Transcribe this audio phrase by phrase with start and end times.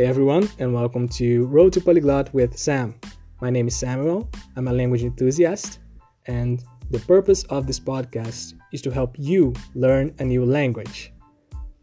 [0.00, 2.94] Hey everyone, and welcome to Road to Polyglot with Sam.
[3.42, 4.30] My name is Samuel.
[4.56, 5.78] I'm a language enthusiast,
[6.24, 11.12] and the purpose of this podcast is to help you learn a new language.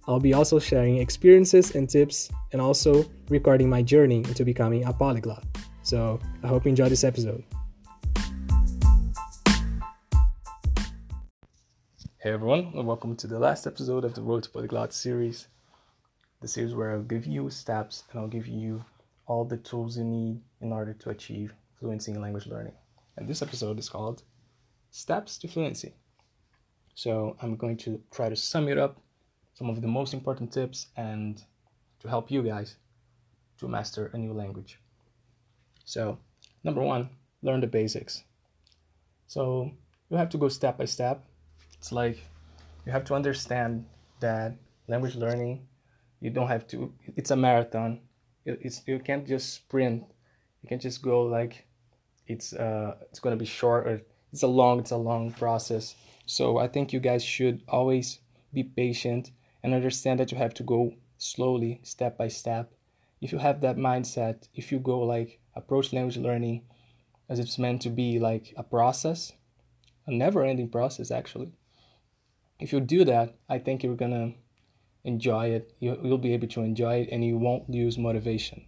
[0.07, 4.93] I'll be also sharing experiences and tips, and also recording my journey into becoming a
[4.93, 5.45] polyglot.
[5.83, 7.43] So I hope you enjoy this episode.
[12.17, 15.49] Hey everyone, and welcome to the last episode of the Road to Polyglot series
[16.41, 18.83] the series where I'll give you steps and I'll give you
[19.25, 22.73] all the tools you need in order to achieve fluency in language learning.
[23.17, 24.23] And this episode is called
[24.91, 25.93] Steps to Fluency.
[26.93, 29.01] So I'm going to try to sum it up,
[29.55, 31.43] some of the most important tips, and
[31.99, 32.75] to help you guys
[33.59, 34.79] to master a new language.
[35.85, 36.19] So,
[36.63, 37.09] number one,
[37.41, 38.23] learn the basics.
[39.25, 39.71] So,
[40.09, 41.23] you have to go step by step.
[41.77, 42.19] It's like
[42.85, 43.85] you have to understand
[44.19, 44.55] that
[44.87, 45.67] language learning
[46.19, 46.93] you don't have to.
[47.15, 47.99] It's a marathon.
[48.45, 50.03] It's you can't just sprint.
[50.61, 51.65] You can't just go like
[52.27, 54.01] it's uh it's gonna be short or
[54.31, 55.95] it's a long it's a long process.
[56.25, 58.19] So i think you guys should always
[58.53, 59.31] be patient
[59.63, 62.73] and understand that you have to go slowly step by step.
[63.21, 66.63] If you have that mindset if you go like approach language learning
[67.29, 69.33] as it's meant to be like a process
[70.05, 71.51] a never ending process actually.
[72.59, 74.33] If you do that i think you're gonna
[75.07, 75.73] enjoy it.
[75.79, 78.65] You, you'll be able to enjoy it and you won't lose motivation.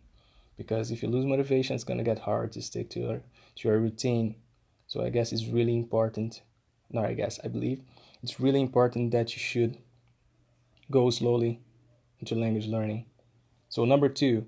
[0.57, 3.21] Because if you lose motivation, it's going to get hard to stick to your,
[3.57, 4.35] to your routine.
[4.87, 6.41] So I guess it's really important.
[6.91, 7.81] No, I guess, I believe
[8.23, 9.77] it's really important that you should
[10.91, 11.61] go slowly
[12.19, 13.05] into language learning.
[13.69, 14.45] So, number two,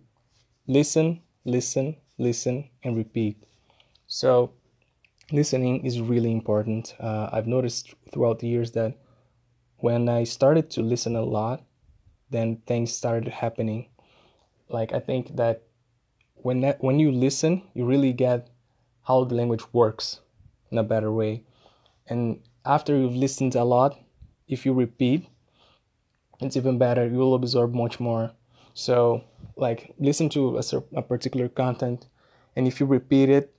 [0.68, 3.44] listen, listen, listen, and repeat.
[4.08, 4.52] So,
[5.32, 6.96] listening is really important.
[7.00, 8.98] Uh, I've noticed throughout the years that
[9.78, 11.64] when I started to listen a lot,
[12.32, 13.90] then things started happening.
[14.70, 15.64] Like I think that
[16.36, 18.50] when that, when you listen, you really get
[19.04, 20.22] how the language works
[20.72, 21.44] in a better way.
[22.08, 24.00] And after you've listened a lot,
[24.48, 25.28] if you repeat,
[26.40, 27.08] it's even better.
[27.08, 28.32] You will absorb much more.
[28.74, 29.24] So,
[29.56, 30.64] like, listen to a,
[30.96, 32.08] a particular content,
[32.56, 33.54] and if you repeat it,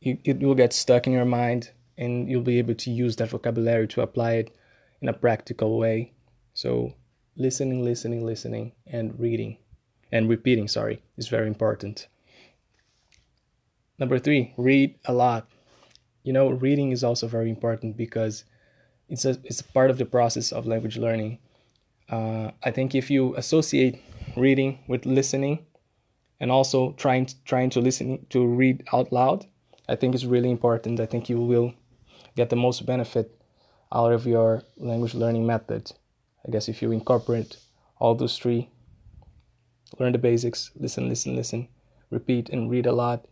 [0.00, 3.30] you, it will get stuck in your mind, and you'll be able to use that
[3.30, 4.56] vocabulary to apply it
[5.00, 6.12] in a practical way.
[6.54, 6.94] So,
[7.38, 9.56] listening, listening, listening, and reading
[10.12, 12.08] and repeating, sorry, is very important.
[13.98, 15.48] Number three, read a lot.
[16.24, 18.44] You know, reading is also very important because
[19.08, 21.38] it's a, it's a part of the process of language learning.
[22.10, 24.02] Uh, I think if you associate
[24.36, 25.66] reading with listening
[26.40, 29.46] and also trying to, trying to listen to read out loud,
[29.88, 31.00] I think it's really important.
[31.00, 31.72] I think you will
[32.36, 33.34] get the most benefit
[33.92, 35.92] out of your language learning method.
[36.48, 37.58] I guess if you incorporate
[37.98, 38.70] all those three,
[39.98, 41.68] learn the basics, listen, listen, listen,
[42.10, 43.26] repeat, and read a lot,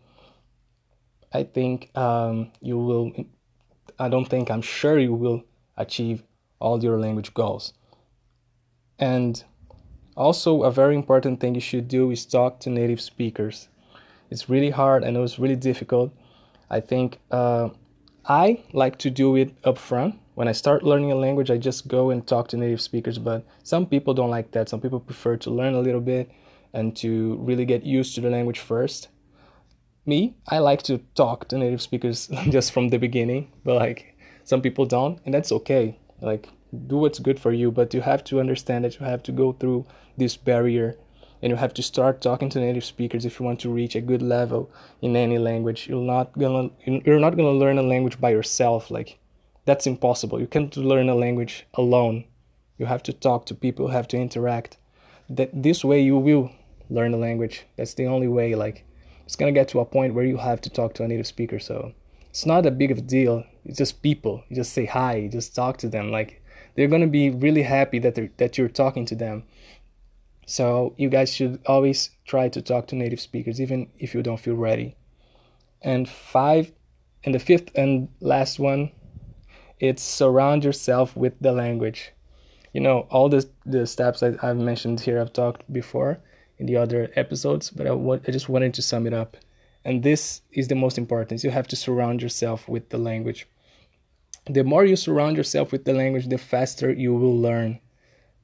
[1.32, 3.12] I think um, you will.
[3.99, 5.44] I don't think I'm sure you will
[5.78, 6.22] achieve
[6.59, 7.72] all your language goals.
[8.99, 9.43] And
[10.15, 13.69] also, a very important thing you should do is talk to native speakers.
[14.31, 15.04] It's really hard.
[15.04, 16.12] I know it's really difficult.
[16.69, 17.71] I think uh,
[18.27, 21.88] I like to do it up front when I start learning a language, I just
[21.88, 23.16] go and talk to native speakers.
[23.16, 24.69] But some people don't like that.
[24.69, 26.30] Some people prefer to learn a little bit
[26.74, 29.08] and to really get used to the language first.
[30.04, 34.14] Me, I like to talk to native speakers just from the beginning, but like
[34.44, 35.98] some people don't, and that's okay.
[36.20, 36.50] Like,
[36.86, 39.53] do what's good for you, but you have to understand that you have to go
[39.53, 39.86] through
[40.18, 40.98] this barrier
[41.41, 44.03] and you have to start talking to native speakers if you want to reach a
[44.03, 44.70] good level
[45.00, 45.88] in any language.
[45.88, 48.91] You're not gonna you're not gonna learn a language by yourself.
[48.91, 49.18] Like
[49.66, 50.41] that's impossible.
[50.41, 52.25] You can't learn a language alone.
[52.78, 54.78] You have to talk to people, you have to interact.
[55.28, 56.53] That this way you will
[56.88, 57.66] learn a language.
[57.77, 58.54] That's the only way.
[58.54, 58.84] Like
[59.25, 61.59] it's gonna get to a point where you have to talk to a native speaker.
[61.59, 61.93] So
[62.31, 63.44] it's not a big of a deal.
[63.65, 64.44] It's just people.
[64.49, 65.16] You just say hi.
[65.16, 66.12] You just talk to them.
[66.12, 66.43] Like
[66.77, 69.42] they're gonna be really happy that they that you're talking to them.
[70.47, 74.39] So you guys should always try to talk to native speakers, even if you don't
[74.39, 74.95] feel ready.
[75.83, 76.72] And five,
[77.24, 78.92] and the fifth and last one
[79.78, 82.13] it's surround yourself with the language.
[82.73, 86.19] You know, all the the steps I, I've mentioned here, I've talked before
[86.59, 89.37] in the other episodes, but I, I just wanted to sum it up.
[89.84, 91.45] And this is the most important.
[91.45, 93.47] You have to surround yourself with the language.
[94.47, 97.81] The more you surround yourself with the language, the faster you will learn.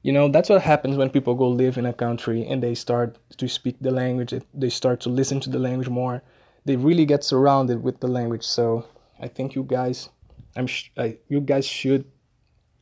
[0.03, 3.17] You know, that's what happens when people go live in a country and they start
[3.37, 6.21] to speak the language, they start to listen to the language more.
[6.65, 8.43] They really get surrounded with the language.
[8.43, 8.85] So
[9.19, 10.09] I think you guys
[10.55, 12.05] I'm sh- I, you guys should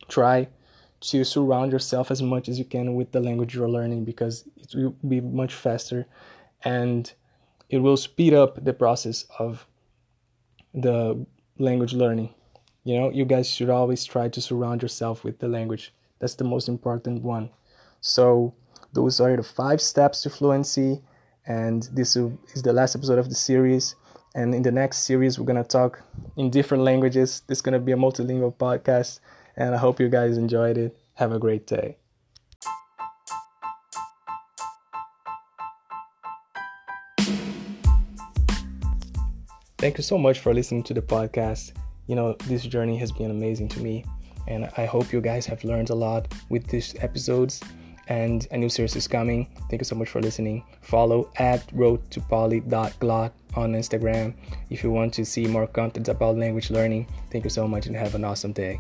[0.07, 0.47] try
[1.01, 4.75] to surround yourself as much as you can with the language you're learning because it
[4.75, 6.06] will be much faster
[6.63, 7.12] and
[7.69, 9.65] it will speed up the process of
[10.73, 11.25] the
[11.57, 12.33] language learning.
[12.83, 15.94] You know, you guys should always try to surround yourself with the language.
[16.19, 17.50] That's the most important one.
[18.01, 18.53] So,
[18.94, 21.01] those are the five steps to fluency,
[21.45, 23.95] and this is the last episode of the series.
[24.33, 26.01] And in the next series, we're gonna talk
[26.37, 27.41] in different languages.
[27.47, 29.19] This is gonna be a multilingual podcast,
[29.57, 30.97] and I hope you guys enjoyed it.
[31.15, 31.97] Have a great day.
[39.77, 41.73] Thank you so much for listening to the podcast.
[42.07, 44.05] You know, this journey has been amazing to me,
[44.47, 47.61] and I hope you guys have learned a lot with these episodes.
[48.07, 49.47] And a new series is coming.
[49.69, 50.63] Thank you so much for listening.
[50.81, 54.33] Follow at roadtopoly.glot on Instagram
[54.69, 57.07] if you want to see more content about language learning.
[57.31, 58.80] Thank you so much and have an awesome day.